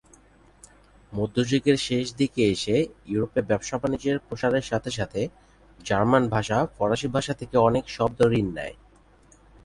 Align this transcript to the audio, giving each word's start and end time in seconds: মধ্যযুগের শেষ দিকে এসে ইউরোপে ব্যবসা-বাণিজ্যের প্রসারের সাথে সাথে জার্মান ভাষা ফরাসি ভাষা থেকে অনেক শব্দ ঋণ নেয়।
মধ্যযুগের 1.13 1.77
শেষ 1.79 2.05
দিকে 2.15 2.41
এসে 2.49 2.75
ইউরোপে 3.05 3.41
ব্যবসা-বাণিজ্যের 3.41 4.17
প্রসারের 4.19 4.65
সাথে 4.65 4.89
সাথে 4.91 5.21
জার্মান 5.79 6.23
ভাষা 6.29 6.57
ফরাসি 6.75 7.07
ভাষা 7.07 7.33
থেকে 7.33 7.55
অনেক 7.59 7.85
শব্দ 7.89 8.19
ঋণ 8.31 8.47
নেয়। 8.55 8.75